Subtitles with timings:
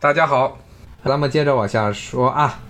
[0.00, 0.56] 大家好，
[1.04, 2.60] 咱们接着往下说啊。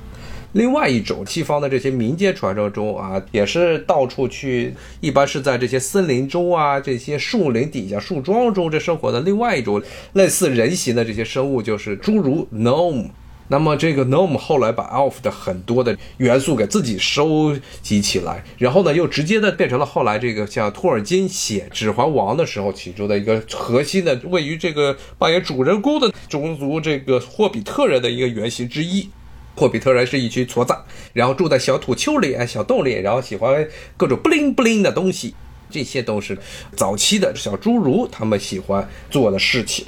[0.53, 9.83] 另外一种西方的这些民间传说中啊，也是到处去，一般是在这些森林中啊、这些树林底下、树桩中这生活的另外一种
[10.15, 13.11] 类似人形的这些生物，就是侏儒 gnome。
[13.49, 29.09] 那么这个 gnome 后来把 elf 的很多的元素给自己收集起来，然后呢，又直接的变成了后来这个像托尔金写《指环王》的时候其中的一个核心的位于这个扮演主人公的种族这个霍比特人的一个原型之一。
[29.57, 30.73] 霍比特人是一群矬子，
[31.13, 35.35] 然后住在小土丘里、小洞里，然后喜欢各种不灵不灵的东西，
[35.69, 36.39] 这些都是
[36.77, 39.85] 早期的小侏儒他们喜欢做的事情。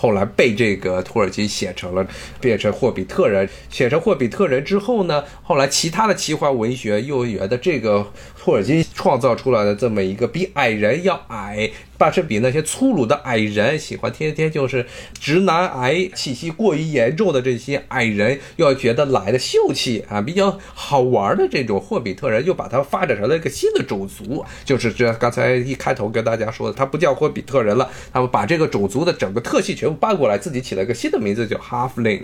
[0.00, 2.06] 后来被这个土耳其写成了，
[2.40, 3.46] 变成霍比特人。
[3.68, 8.10] 写成霍比特人之后呢，后来其他的奇幻文学幼儿园的这个
[8.42, 11.70] 托尔金创造出来的这么一个比矮人要矮。
[11.98, 14.86] 但是比那些粗鲁的矮人喜欢天天就是
[15.18, 32.22] 直男癌气息过于严重的这些矮人，要觉得来的秀气啊，比较好玩的这种霍比特人，又把它发展成了一个新的种族，就是这刚才一开头跟大家说的，他不叫霍比特人了，他们把这个种族的整个特性全部搬过来，自己起了一个新的名字叫 Halfing。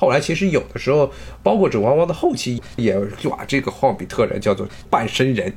[0.00, 1.12] 后来其实有的时候，
[1.42, 5.52] 包括《指环王》的后期，也就把这个霍比特人叫做半身人。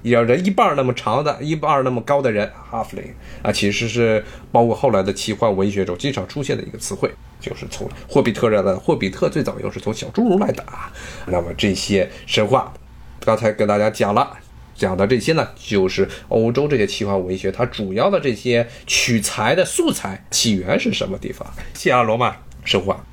[0.00, 3.10] 有人一半那么长的，一半那么高的人，Halfing
[3.42, 10.90] 啊，其实是包括后来的奇幻文学中经常出现的一个词汇，就是从霍比特人的霍比特最早又是从小侏儒来的啊。
[11.26, 12.72] 那么这些神话，
[13.20, 14.38] 刚才跟大家讲了，
[14.74, 21.46] 讲的这些呢，就是欧洲这些奇幻文学它主要的这些取材的素材起源是什么地方？
[21.74, 23.04] 希腊罗马神话，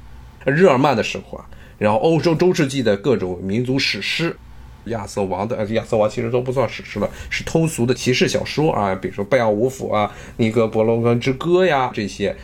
[0.45, 1.45] 日耳曼的神话，
[1.78, 4.36] 然后欧洲中世纪的各种民族史诗。
[4.86, 12.36] 亚瑟王的，亚瑟王其实都不算史诗了，是通俗的骑士小说啊，比如说贝奥武夫啊、尼格伯罗根之歌呀这些，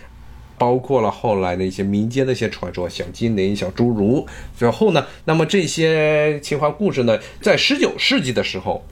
[0.57, 4.27] 包括了后来的一些民间的一些传说，小精灵、小侏儒。
[4.59, 8.85] 然后呢，那么这些奇幻故事呢，在十九世纪的时候。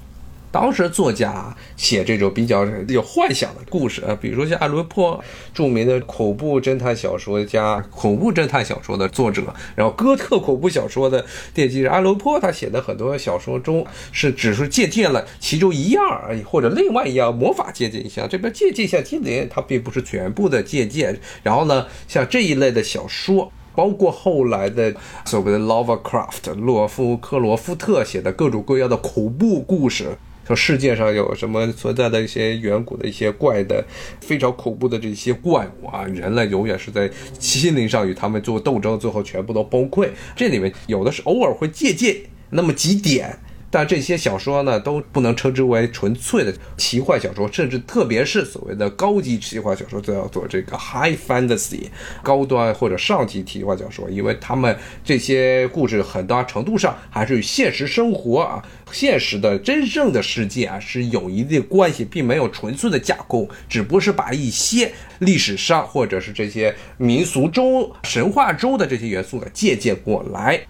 [0.53, 5.19] 当时作家写这种比较有幻想的故事啊，比如说像爱伦坡，
[5.51, 9.41] 著名的恐怖侦探小说家、恐怖侦探小说的作者，
[9.75, 21.19] 然后哥特恐怖小说的奠基人爱伦坡，他写的很多小说中是只是借鉴了其中一样而已，或者另外一样魔法借鉴一下，这边借鉴一下精灵，它并不是全部的借鉴。
[21.41, 24.93] 然后呢，像这一类的小说，包括后来的
[25.25, 30.15] 所谓的 Lovecraft 洛夫克罗夫特写的各种各样的恐怖故事。
[30.45, 33.83] 说世界上有什么存在的一些远古的一些怪的
[34.21, 37.09] 非常恐怖的这些怪物啊，人类永远是在
[37.39, 40.09] 心灵上与他们做斗争，最后全部都崩溃。
[40.35, 42.15] 这里面有的是偶尔会借鉴
[42.49, 43.37] 那么几点。
[43.75, 51.85] 但这些小说呢，都不能称之为纯粹的奇幻小说，甚至特别是所谓的高级奇幻小说，都要做这个 high fantasy，
[52.21, 70.63] 高端或者上级奇幻小说，因为他们这些故事很大程度上还是与现实生活啊、现实的真正的世界啊是有一定关系，并没有纯粹的架空，只不过是把一些历史上或者是这些民俗中、神话中的这些元素给借鉴过来。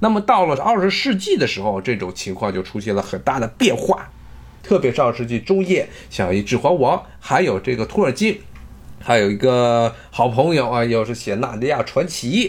[0.00, 4.08] 那么到了二十世纪的时候，这种情况就出现了很大的变化，
[4.62, 8.40] 特别是二十世纪中叶，像《指环王》，还有这个托尔金，
[9.00, 12.48] 还有一个好朋友啊，又是写《纳尼亚传奇》，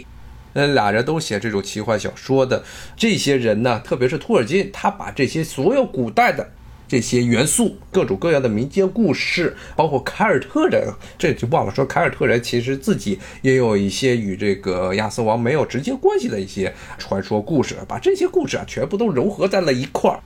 [0.53, 2.63] 嗯，俩人都写这种奇幻小说的
[2.95, 6.51] 这些人呢，特别是托尔金，他把这些所有古代的。
[6.89, 20.19] 这些元素，各种各样的民间故事，包括凯尔特人，这就忘了说，凯尔特人其实自己也有一些与这个亚瑟王没有直接关系的一些传说故事，把这些故事啊全部都融合在了一块儿。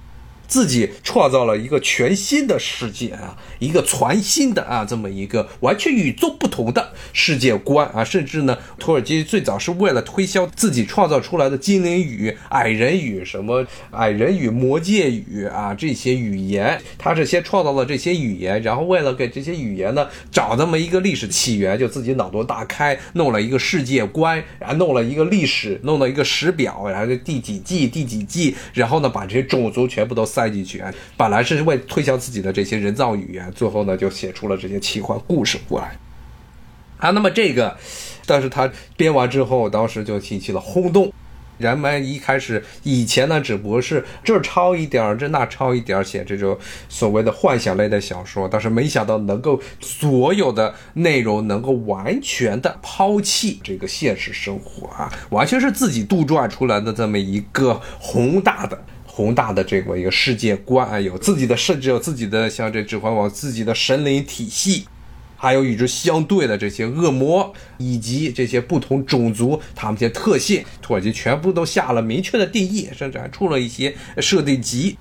[0.54, 30.43] 自己创造了一个全新的世界啊，一个全新的啊，这么一个完全与众不同的世界观啊，甚至呢，土耳其最早是为了推销自己创造出来的精灵语、矮人语、什么矮人语、魔界语啊这些语言，他是先创造了这些语言，然后为了给这些语言呢找那么一个历史起源，就自己脑洞大开，弄了一个世界观，然后弄了一个历史，弄了一个史表，然后第几季第几季，然后呢把这些种族全部都塞。
[30.44, 30.94] 塞进去啊！
[31.16, 35.98] 本来是为推销自己的这些人造语言，最后呢就写出了这些奇幻故事过来
[36.98, 37.12] 啊。
[37.12, 37.78] 那么这个，
[38.26, 41.14] 但是他编完之后，当时就引起了轰动。
[41.60, 46.58] 人们一开始以前呢，只不过是这抄一点儿，这那抄一点儿，写这种
[46.90, 58.84] 所谓的幻想类的小说，但是没想到能够所有的内容能够完全的抛弃这个现实生活啊，完全是自己杜撰出来的这么一个宏大的。
[59.16, 64.88] 宏大的这么一个世界观啊，有自己的，甚至有自己的，像这《指环王》自己的神灵体系。
[65.36, 74.98] 还有与之相对的这些恶魔，以及这些不同种族他们这些特性，土耳其全部都下了明确的定义，甚至还出了一些设定集。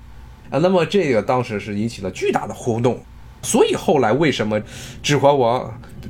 [0.51, 3.03] 啊，那么这个当时是引起了巨大的轰动，
[3.41, 4.59] 所以后来为什么
[5.01, 5.61] 《指环王》？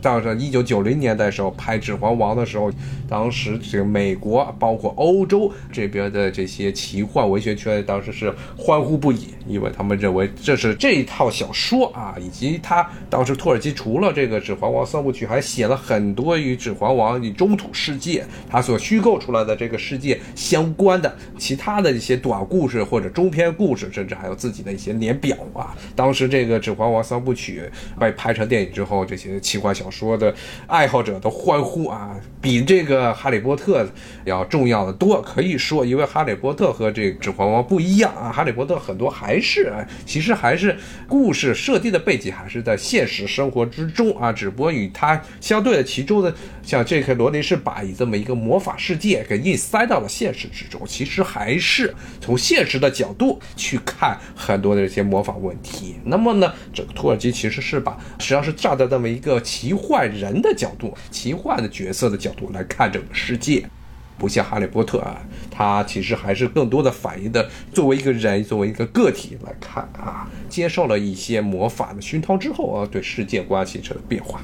[0.03, 2.69] 到上一九九零年代时候拍《指环王》的时候，
[3.07, 25.73] 当时这个美国包括欧洲这边的这些奇幻文学圈当时是欢呼不已，因为他们认为这是这一套小说啊，以及他当时土耳其除了这个《指环王》三部曲，还写了很多与《指环王》与中土世界他所虚构出来的这个世界相关的其他的一些短故事或者中篇故事，甚至还有自己的一些年表啊。
[25.95, 27.61] 当时这个《指环王》三部曲
[27.97, 30.33] 被拍成电影之后，这些奇幻小说说的
[30.65, 33.83] 爱好者都欢呼啊，比这个《哈利波特》
[34.25, 35.21] 要重要的多。
[35.21, 39.71] 可以说，因为《哈利波特》和这《指环王》不一样啊，《哈利波特》很多还是
[40.05, 40.75] 其实还是
[41.07, 55.97] 故事设定的背景还是在现实生活之中啊，只不过与它相对的其中的像这个罗琳是把以这么一个魔法世界给硬塞到了现实之中，其实还是从现实的角度去看很多的这些魔法问题。
[56.03, 59.71] 那么呢，这个土耳其其实是把实际上是站在这么一个奇。
[59.85, 63.65] 换人的角度，奇幻的角色的角度来看整个世界，
[64.17, 65.21] 不像哈利波特啊，
[65.51, 74.41] 他其实还是更多的反映的作为一个人，作为一个个体来看啊，接受了一些魔法的熏陶之后啊，对世界关系成了变化。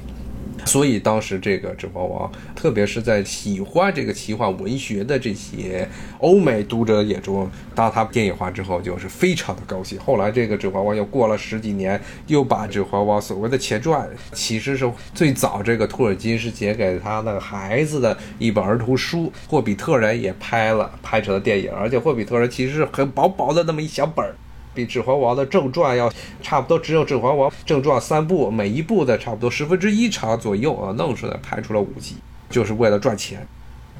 [0.66, 5.88] 所以当时这个《指环王》，特别是在喜欢这个奇幻文学的这些
[6.20, 10.00] 欧美读者眼中，当它电影化之后，就是非常的高兴。
[10.00, 24.36] 后来这个《指环王》又过了十几年，又把《指环王》所谓的前传，其实是最早这个托尔金是写给他的孩子的一本儿童书，《霍比特人》也拍了，拍成了电影，而且《霍比特人》其实是很薄薄的那么一小本儿。
[24.80, 26.12] 比《指环王》的正传要
[26.42, 32.16] 差不多，只有《指环王》正传三部，每一部的差不多十分之一长左右啊，弄出来拍出了五集，
[32.50, 33.46] 就是为了赚钱。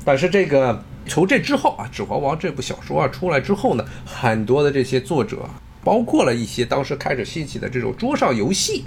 [0.06, 5.40] 但是这个从这之后啊，《指环王》这部小说啊出来之后呢，很多的这些作者。
[5.84, 8.84] 包括了一些当时开始兴起的这种桌上游戏，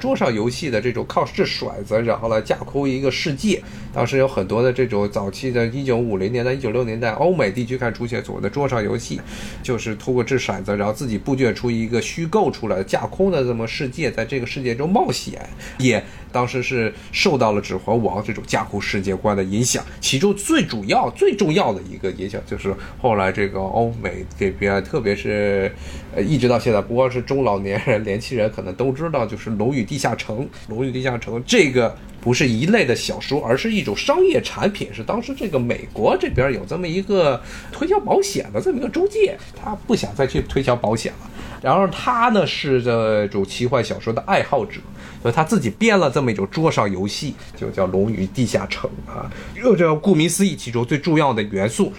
[0.00, 3.62] 桌上游戏的这种靠掷骰子，然后来架空一个世界。
[3.92, 9.20] 当时有很多的这种早期的1950年代、196年代欧美地区开始出现所谓的桌上游戏，
[9.62, 15.40] 就是通过掷骰子，然后自己布局出一个虚构出来的架空的这么世界，在这个世界中冒险。
[15.78, 16.02] 也
[16.32, 19.84] 当时是受到了《指环王》这种架空世界观的影响。
[20.00, 25.70] 其中最主要、最重要的一个影响就是后来这个欧美这边，特别是
[26.14, 26.36] 呃一。
[26.36, 30.40] 直到现在，不光是中老年人、 年轻人可能都知道，就是《龙与地下城》。
[30.68, 31.96] 《龙与地下城》这个
[32.26, 34.92] 不是一类的小说，而是一种商业产品。
[34.92, 37.40] 是当时这个美国这边有这么一个
[37.70, 41.30] 推销保险的这么一个中介，他不想再去推销保险了。
[41.62, 44.80] 然后他呢是这种奇幻小说的爱好者，
[45.22, 49.30] 所以他自己编了这么一种桌上游戏，就叫《龙与地下城》啊。
[49.78, 51.92] 这顾名思义，其中最重要的元素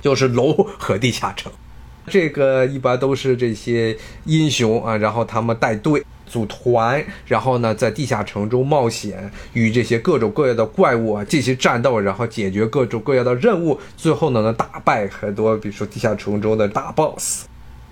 [0.00, 1.52] 就是龙和地下城。
[2.08, 3.94] 这个一般都是这些
[4.24, 17.46] 英雄啊，然后他们带队组团，然后呢在地下城中冒险，与这些各种各样的怪物啊进行战斗，然后解决各种各样的任务，最后呢能打败很多，比如说地下城中的大 boss，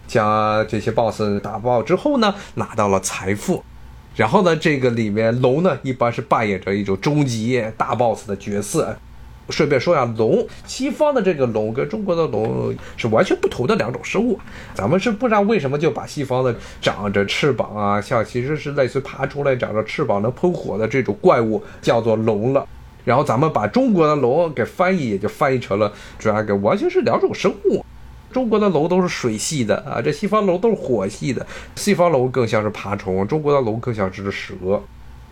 [0.06, 3.62] 将这些 boss 打爆之后呢拿到了财富，
[4.16, 8.96] 然后呢这个里面龙呢一般是扮演着一种终极大 boss 的角色。
[9.50, 14.38] 顺便说一下，龙，西方的这个龙跟中国的龙是完全不同的两种生物。
[14.74, 22.66] 咱们是不知道为什么就把西方的长着翅膀啊，像其实是类似爬出来长着翅膀能喷火的这种怪物叫做龙了。
[23.04, 27.84] 然后咱们把中国的龙给翻译，也就翻译成了 dragon，完全是两种生物。
[28.32, 31.46] 中国的龙都是水系的啊，这西方龙都是火系的。
[31.76, 34.54] 西方龙更像是爬虫，中国的龙更像是蛇。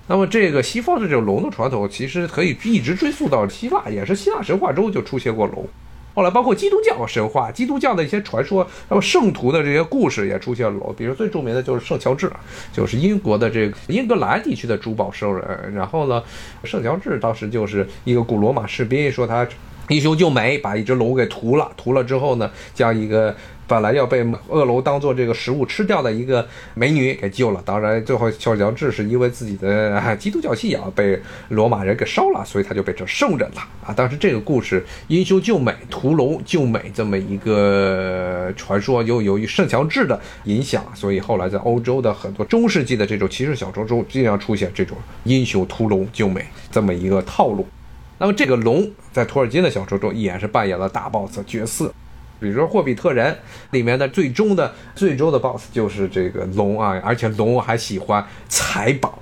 [0.08, 5.66] 那么，这个西方的这种龙的传统，其实可以一直追溯到希腊，也是希腊神话中就出现过龙。
[6.14, 10.94] 后来，包括基督教神话、基督教的一些传说，那么圣徒的这些故事也出现了龙。
[10.98, 12.30] 比如最著名的就是圣乔治，
[12.72, 15.72] 就是英国的这个英格兰地区的珠宝商人。
[15.74, 16.22] 然后呢，
[16.64, 19.46] 圣乔治当时就是一个古罗马士兵，说他
[19.88, 21.72] 英雄救美，把一只龙给屠了。
[21.76, 23.34] 屠了之后呢，将一个。
[23.72, 33.94] 本来要被恶龙当做这个食物吃掉的一个美女给救了，当然最后乔乔治是因为自己的基督教信仰被罗马人给烧了，所以他就变成圣人了啊！
[33.94, 47.66] 当时这个故事英雄救美、屠龙救美这么一个传说，又由于圣乔治的影响，所以后来在欧洲的很多中世纪的这种骑士小说中，经常出现这种英雄屠龙救美这么一个套路。
[48.18, 51.90] 那么这个龙在托尔金的小说中依然是扮演了大 boss 角色。
[52.42, 53.32] 比如说《霍比特人》
[53.70, 59.20] 里面的最终的最终的 BOSS 就是这个龙啊，而且龙还喜欢财宝。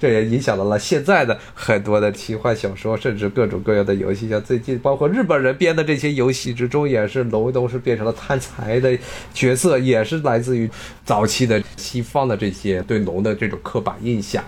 [0.00, 8.98] 这也影响到了现在的很多的奇幻小说，甚至各种各样的游戏，像最近包括日本人编的这些游戏之中，也是龙都是变成了贪财的
[9.32, 10.68] 角色，也是来自于
[11.06, 14.44] 早期的西方的这些对龙的这种刻板印象。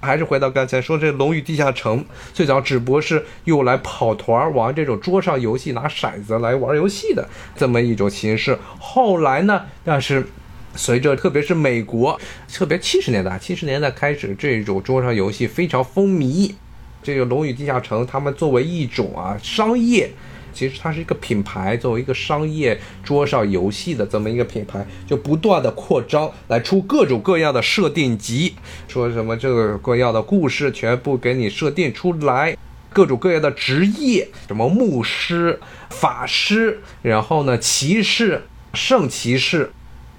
[0.00, 2.00] 还是回到刚才说，这《龙与地下城》
[2.32, 8.58] 最早只不过是用来跑团玩这种桌上游戏，拿骰子来玩游戏的这么一种形式。
[8.78, 10.26] 后来呢，但是
[10.74, 12.18] 随着特别是美国，
[12.52, 16.54] 特别七十年代，七十年代开始，这种桌上游戏非常风靡。
[17.02, 20.10] 这个《龙与地下城》，他们作为一种啊商业。
[20.52, 28.54] 其实它是一个品牌，作为一个商业桌上游戏的这么一个品牌，就不断的扩张，来出各种各样的设定集，
[28.88, 32.56] 说什么这个各样的故事全部给你设定出来，
[32.92, 38.42] 各种各样的职业，什么牧师、法师，然后呢骑士、
[38.74, 39.70] 圣骑士。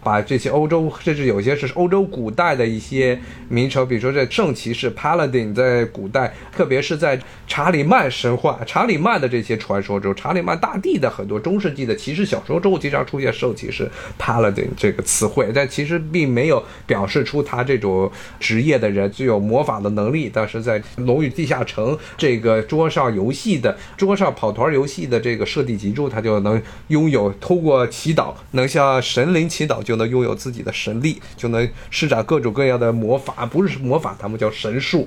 [0.03, 13.89] 把这些欧洲，甚至有些是欧洲古代的一些名称，比如说这圣骑士 Paladin，在古代，特别是在查理曼神话、查理曼的这些传说中，查理曼大帝的很多中世纪的骑士小说中，经常出现圣骑士
[14.19, 20.31] Paladin 这个词汇，但其实并没有表示出他这种职业的人具有魔法的能力。
[20.33, 29.83] 但是在《龙与地下城》这个桌上游戏的桌上跑团游戏的这个设定集中，他就能拥有通过祈祷，能向神灵祈祷。
[29.91, 35.05] 就能拥有自己的神力，就能施展各种各样的魔法，不是魔法，他们叫神术。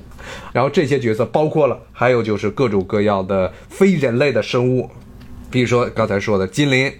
[0.52, 4.90] 然后这些角色包括了，还有就是各种各样的非人类的生物，
[5.50, 6.92] 比如说刚才说的精灵。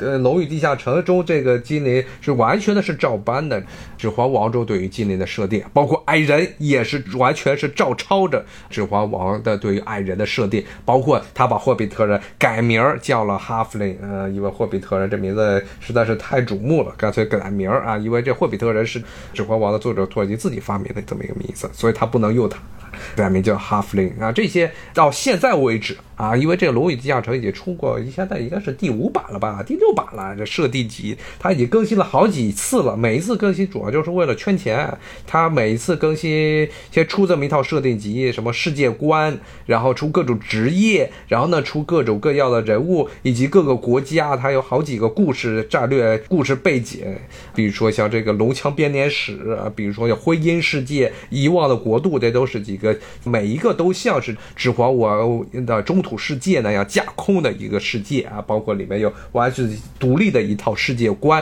[0.00, 3.60] 呃，《龙与地下城》中这个精灵是完全的是照搬的，
[3.96, 19.00] 《指环王》中对于精灵的设定，包括矮人也是完全是照抄着《指环王》的对于矮人的设定，包括他把霍比特人改名叫了哈弗林，呃，因为霍比特人这名字实在是太瞩目了，干脆改名啊，因为这霍比特人是
[19.32, 22.58] 《指环王》的作者托尔金自己发明的这么一个名字，所以他不能用它。
[23.16, 24.12] 改名叫哈弗林。
[24.20, 30.36] 啊，这些到现在为止 啊，因为这个《龙与地下城》已经出过，现在应该是第五版了吧，第六版了。
[30.36, 34.98] 这设定集它已经更新了好几次了，每一次更新主要就是为了圈钱。
[35.26, 47.16] 它每一次更新先出这么一套设定集，什么世界观，然后出各种职业，然后呢出各种各样的人物以及各个国家，它有好几个故事战略故事背景，
[47.54, 52.94] 比如说像这个龙枪编年史，比如说叫婚姻世界、遗忘的国度，这都是几个。
[53.24, 61.40] 每一个都像是《指环王》的中途土世界那样架空的一个世界啊，包括里面有完全独立的一套世界观。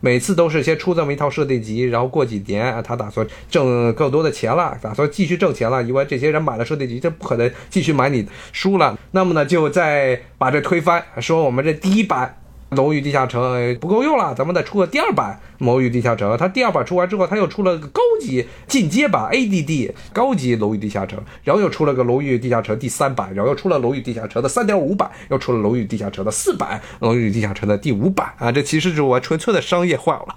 [0.00, 8.98] 每次都是先出这么一套设定集，然后过几年啊他打算挣更多的钱了，打算继续挣钱了，因为这些人买了设定集，就不可能继续买你书了。
[9.10, 12.36] 那么呢，就再把这推翻，说我们这第一版。
[12.70, 13.42] 《龙宇地下城》
[13.78, 16.30] 不够用了，咱们再出个第二版《龙宇地下城》。
[16.36, 28.52] 它第二版出完之后，它又出了个高级进阶版 ADD 高级《楼宇地下城》，然后又出了个《楼宇地下城》第三版，然后又出了《楼宇地下城》的三点五版，又出了《楼宇地下城》的四版，《龙与地下城》的第五版啊！
[28.52, 30.34] 这其实就是我纯粹的商业化了。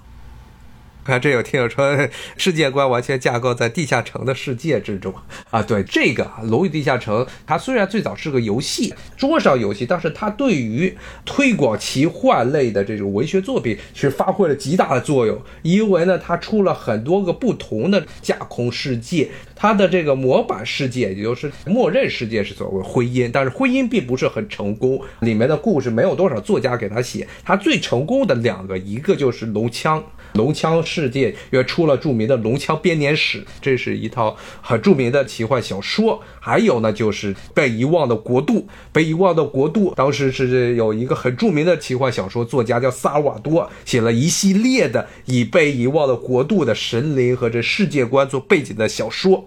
[1.04, 5.12] 看， 这有听友说，世界观完全架构在地下城的世界之中
[5.50, 5.62] 啊。
[5.62, 15.40] 对这个《龙与地下城》，它虽然最早是个游戏，桌上游戏，但是它对于推广奇幻类的这种文学作品，是发挥了极大的作用。
[15.62, 19.30] 因为呢，它出了很多个不同的架空世界，
[19.62, 27.28] 它的这个模板世界，也就是默认世界是所谓婚姻，但是婚姻并不是很成功，里面的故事没有多少作家给他写。
[27.44, 30.02] 他最成功的两个，一个就是龙枪。
[30.32, 36.20] 龙枪世界又出了著名的《龙枪编年史》，这是一套很著名的奇幻小说。
[36.40, 38.54] 还有呢，就是《被遗忘的国度》。
[38.92, 49.46] 《被遗忘的国度》当时是有一个很著名的奇幻小说作家叫萨尔瓦多，写了一系列的以被遗忘的国度的神灵和这世界观做背景的小说。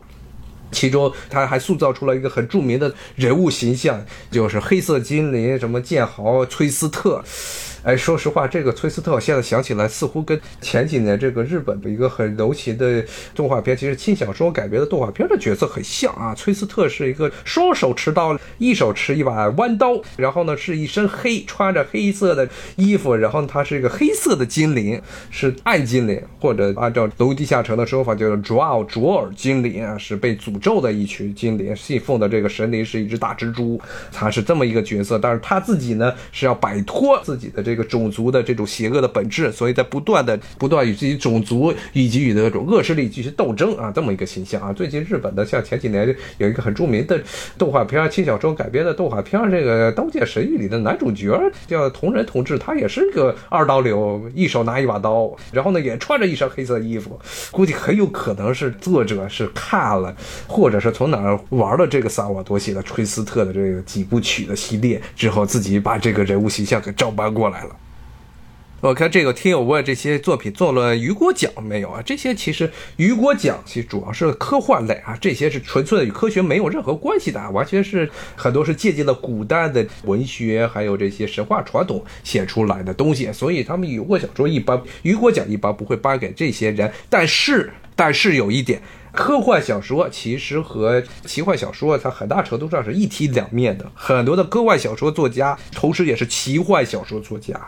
[0.75, 7.24] 其中他还塑造出了一个很著名的人物形象，就是黑色精灵，什么剑豪崔斯特。
[7.86, 16.34] 哎，说实话，这个崔斯特现在想起来，似乎跟前几年这个日本的一个很流行的动画片，其实轻小说改编的动画片的角色很像啊。
[16.34, 25.00] 崔斯特是一个双手持刀，一手持一把弯刀，然后呢是一身黑，穿着黑色的衣服，然后他是一个黑色的精灵，
[25.30, 33.80] 是暗精灵，或者按照《龙地下城》的说法，叫做卓奥卓尔精灵啊，是被诅咒的一群精灵，信奉的这个神灵是一只大蜘蛛，
[34.12, 35.20] 他是这么一个角色。
[35.20, 44.74] 但是他自己呢是要摆脱自己的这个种族的这种邪恶的本质，所以在不断的不断与自己种族以及与那种恶势力进行斗争啊，这么一个形象啊。
[44.74, 47.20] 最近日本的像前几年有一个很著名的
[47.58, 57.20] 动画片轻小说改编的动画片，这个《刀剑神域》里的男主角叫同人同志，他也是一个二刀流，一手拿一把刀，然后呢也穿着一身黑色衣服，
[57.51, 60.15] 估计很有可能是作者是看了，
[60.48, 67.64] 或者是从哪儿玩了这个萨瓦多写的《崔斯特》的这个几部曲的系列之后，自己把这个人物形象给照搬过来。
[68.86, 72.04] 我看这个听友问这些作品做了雨果奖没有啊？
[72.06, 86.94] 这些其实雨果奖其实主要是科幻类啊，这些是纯粹的与科学没有任何关系的，完全是很多是借鉴了古代的文学还有这些神话传统写出来的东西，所以他们雨果小说一般雨果奖一般不会颁给这些人。
[87.10, 88.80] 但是但是有一点，
[89.12, 97.60] 科幻小说其实和奇幻小说它很大程度上是一体两面的，很多的科幻小说作家同时也是奇幻小说作家。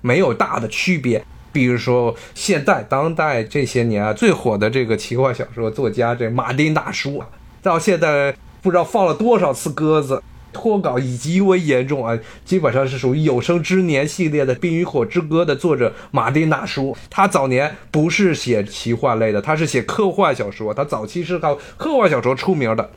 [0.00, 7.28] 没有大的区别，比如说现在当代这些年啊最火的这个奇幻小说作家这马丁大叔啊，
[7.62, 22.90] 到现在不知道放了多少次鸽子，脱稿已极为严重啊，基本上是属于有生之年系列的《冰与火之歌》的作者马丁大叔，他早年不是写奇幻类的，他是写科幻小说，他早期是靠科幻小说出名的。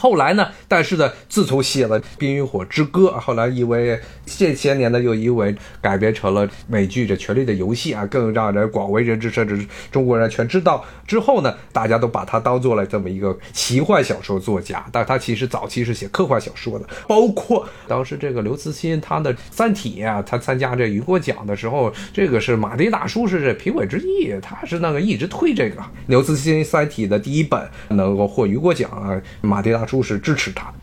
[0.00, 0.48] 后来呢？
[0.66, 10.82] 但是呢，自从写了《冰与火之歌》，后来因为这些年呢，又因为改编成了美剧《这权力的游戏》啊，更让人广为人知，甚至中国人全知道。
[11.06, 16.86] 之后呢，大家都把他当做了这么一个奇幻小说作家，但他其实早期是写科幻小说的。
[17.06, 25.76] 包括当时这个刘慈欣他的《三体》啊，他参加这雨果奖的时候，这个是马丁大叔是这评委之一，他是那个一直推这个
[26.06, 29.86] 刘慈欣《三体》的第一本能够获雨果奖啊，马丁大。
[29.90, 30.74] 书是支持他的，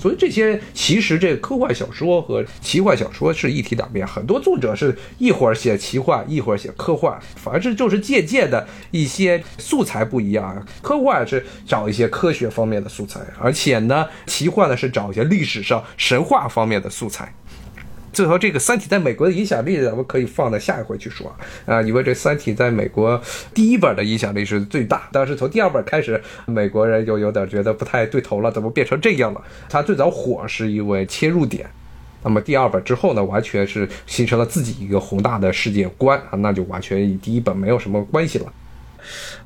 [0.00, 4.06] 所以这些其实这科幻小说和奇幻小说是一体两面。
[4.06, 10.66] 很多作者是一会儿写奇幻，一会儿写科幻，反正就是借鉴的一些素材不一样。
[10.80, 17.34] 科幻是找一些科学方面的素材，而且呢，奇幻呢是找一些历史上神话方面的素材。
[18.16, 21.30] 最后，这个《三体》在美国的影响力，咱们可以放在下一回去说
[21.66, 21.82] 啊。
[21.82, 23.20] 因为这《三体》在美国
[23.52, 29.42] 第一本的影响力是最大，但是从第二本开始，美国人就有点觉得不太对头了，怎么变成这样了？
[29.68, 31.68] 它最早火是因为切入点，
[32.22, 38.50] 那么第二本之后呢，完全是形成了自己一个宏大的世界观啊，那就完全与第一本没有什么关系了。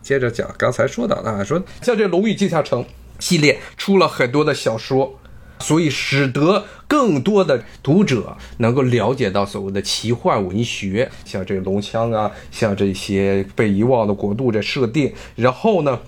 [0.00, 2.84] 接着讲刚才说到的，说像这《龙与地下城》
[3.18, 5.16] 系列出了很多的小说。
[5.60, 15.12] 所以使得更多的读者能够了解到所谓的奇幻文学，像这个龙枪啊，像这些被遗忘的国度的设定。
[15.36, 16.00] 然后呢，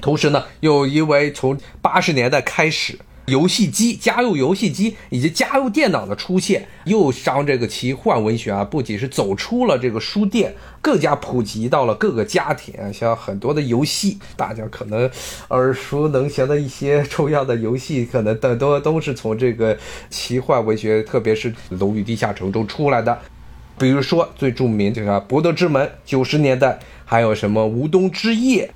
[0.00, 2.98] 同时呢，又因为从八十年代开始。
[3.28, 12.74] 游戏机、家用游戏机以及家用电脑的出现，又让这个奇幻文学啊，不仅是走出了这个书店，更加普及到了各个家庭。
[12.92, 15.08] 像很多的游戏，大家可能
[15.50, 19.76] 耳熟能详的一些重要的游戏，可能等多都是从这个
[20.10, 23.18] 奇幻文学，特别是《龙与地下城》中出来的。
[23.78, 28.66] 比如说最著名这个《博德之门》，九十年代还有什么《无冬之夜》。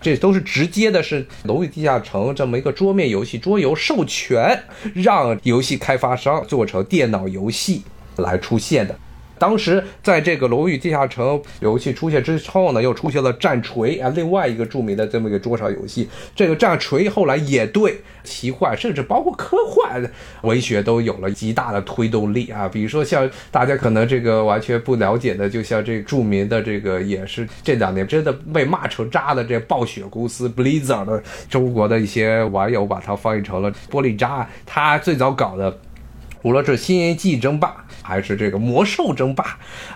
[0.00, 4.62] 这都是直接的，是《龙与地下城》这么一个桌面游戏桌游授权，
[4.94, 7.82] 让游戏开发商做成电脑游戏
[8.16, 8.96] 来出现的。
[9.38, 16.08] 当时在这个《龙与地下城》游戏出现之后呢，又出现了战锤啊，另外一个著名的这么一个桌上游戏。
[16.34, 20.02] 这个战锤后来也对奇幻，甚至包括科幻
[20.42, 22.68] 文学都有了极大的推动力啊。
[22.68, 35.78] 比如说像大家可能这个完全不了解的，就像这著名的这个也是这两年真的被骂成渣的这暴雪公司 Blizzard 的中国的一些网友把它翻译成了玻璃渣，他最早搞的。
[36.42, 37.68] 无论是《新世纪争霸》
[38.02, 39.44] 还是这个《魔兽争霸》，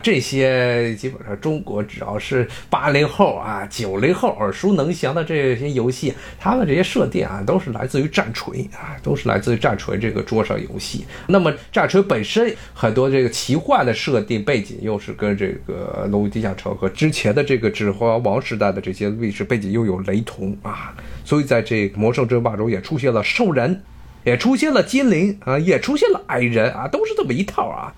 [0.02, 11.07] 这些基本上中国只要是八零后啊、九零后耳熟能详的这些游戏，他们这些设定啊，都是来自于战锤啊，都是来自于战锤这个桌上游戏。
[11.28, 23.81] 那么战锤本身很多这个奇幻的设定背景，又是跟这个《龙与地下城》和之前的这个《指环王》时代的这些历史背景又有雷同啊，所以在这《魔兽争霸》中也出现了兽人。
[24.24, 27.92] 也出现了精灵啊，也出现了矮人啊，都是这么一套啊。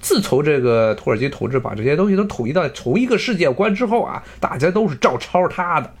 [0.00, 5.92] 自从这个土耳其同志把这些东西都统一到同一个世界观之后啊，大家都是照抄他的。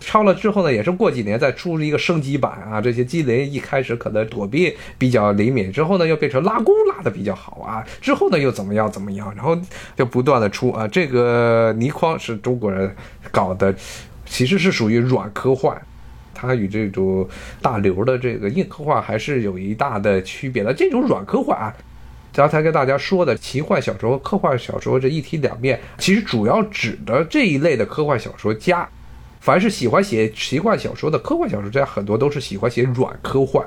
[0.00, 2.80] 抄了之后呢，也是过几年再出一个升级版啊。
[2.80, 9.56] 这些精灵一开始可能躲避比较灵敏，之后呢又变成拉弓拉的比较好啊，之后呢又怎么样怎么样，然后
[9.96, 10.86] 就不断的出啊。
[10.88, 12.94] 这个倪匡是中国人
[13.30, 13.74] 搞的，
[14.26, 15.80] 其实是属于软科幻。
[16.34, 17.26] 它与这种
[17.62, 20.74] 大刘的这个硬科幻还是有一大的区别的。
[20.74, 21.74] 这种软科幻啊，
[22.34, 28.88] 刚才跟大家说的奇幻小说、科幻小说这一体两面，其实主要指的这一类的科幻小说家。
[29.40, 33.64] 凡是喜欢写奇幻小说的科幻小说家，很多都是喜欢写软科幻。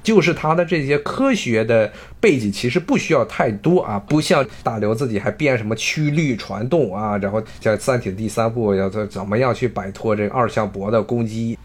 [0.00, 11.58] 就是他的这些科学的背景其实不需要太多啊，不像大刘自己还编什么曲率传动啊，然后像《三体》第三部要怎怎么样去摆脱这个二向箔的攻击。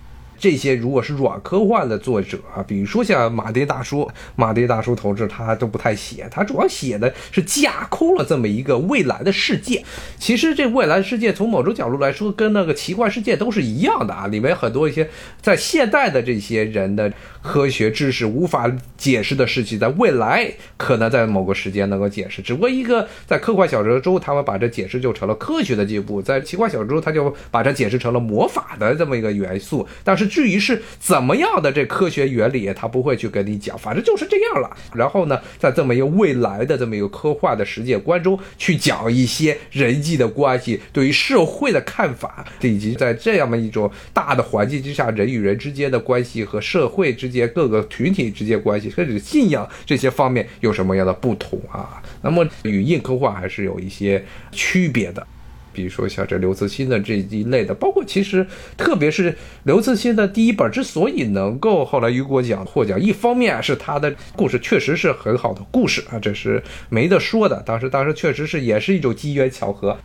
[0.43, 9.81] 这些如果是软科幻的作者啊，比如说像马丁大叔，马丁大叔同志，他都不太写，他主要写的是架空了这么一个未来的世界。
[10.19, 15.09] 其实这未来世界从某种角度来说，跟那个奇幻世界都是一样的啊，里面很多一些
[15.41, 17.09] 在现代的这些人的
[17.41, 22.41] 科学知识无法解释的事情，在未来可能在某个时间能够解释。
[22.41, 29.87] 只不过一个在科幻小说中，他们把这解释就成了科学的进步；在奇幻小说中，他就把这解释成了魔法的这么一个元素。
[30.03, 30.32] 但是。
[30.33, 34.75] 至于是怎么样的这科学原理，他不会去跟你讲，反正就是这样了。
[34.95, 52.01] 然后呢，在这么一个未来的这么一个科幻的世界观中，去讲一些人际的关系，对于社会的看法，以及在这样的一种大的环境之下，人与人之间的关系和社会之间各个群体之间关系，甚至信仰这些方面有什么样的不同啊？
[52.23, 55.27] 那么与硬科幻还是有一些区别的。
[55.73, 58.45] 比如说像这刘慈欣的这一类的，包括其实
[58.77, 67.61] 特别是刘慈欣的第一本之所以能够后来雨果奖获奖，一方面是他的故事确实是很好的故事啊，这是没得说的。
[67.65, 69.97] 当时当时确实是也是一种机缘巧合，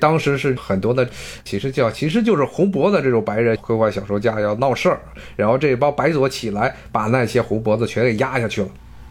[0.00, 1.08] 当时是很多的，
[1.44, 5.00] 其实叫其实就是红脖子这种白人科幻小说家要闹事儿，
[5.36, 8.68] 然后这帮白左起来把那些红脖子全给压下去了。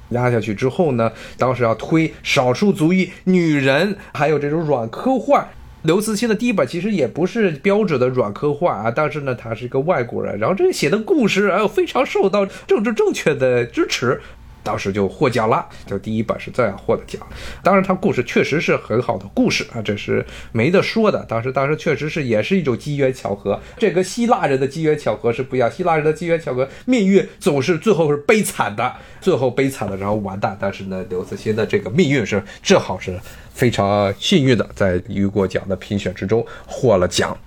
[0.09, 5.47] 压下去之后呢，当时要推少数族裔、女人，还有这种软科幻。
[5.83, 14.21] 刘慈欣的第一本其实也不是标准的软科幻啊，但是呢，他是一个外国人，然后这个写的故事啊，非常受到政治正确的支持。
[14.63, 17.21] 当时就获奖了，就第一本是这样获的奖。
[17.61, 21.23] 当然，他故事确实是很好的故事啊，这是没得说的。
[21.25, 23.59] 当时，当时确实是也是一种机缘巧合。
[23.77, 30.57] 这个希腊人的机缘巧合是不一样，希腊人的机缘巧合命运总是最后是悲惨的，最后悲惨的，然后完蛋。
[30.59, 33.19] 但是呢，刘慈欣的这个命运是正好是
[33.53, 37.37] 非常幸运的，在雨果奖的评选之中获了奖，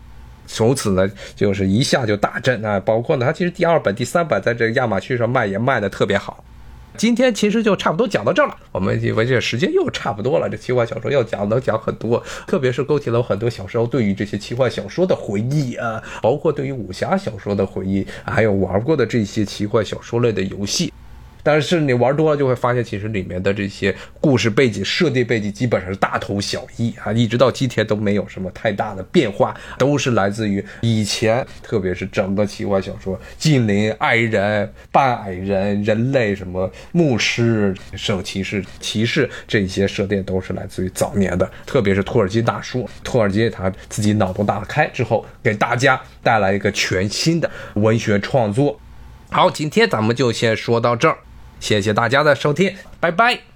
[0.46, 2.78] 从此呢就是一下就大振啊。
[2.80, 6.44] 包括呢，他其实第二本、第三本在这个亚马逊上卖也卖的特别好。
[6.96, 10.48] 今天其实就差不多讲到这儿了，我们以为这时间又差不多了。
[10.48, 20.92] 这奇幻小说要讲能讲很多，特别是勾起了我很多小时候对于这些奇幻小说的回忆啊，包括对于武侠小说的回忆，还有玩过的这些奇幻小说类的游戏。
[21.46, 48.80] 但是你玩多了就会发现，其实里面的这些故事背景、设定背景基本上是大同小异啊，一直到今天都没有什么太大的变化，都是来自于以前，特别是整个奇幻小说，精灵、矮人、半矮人、人类什么牧师、圣骑士、骑士这些设定都是来自于早年的，特别是托尔金大叔，托尔金他自己脑洞大开之后，给大家带来一个全新的文学创作。
[49.30, 51.18] 好，今天咱们就先说到这儿。
[51.60, 53.55] 谢谢大家的收听，拜拜。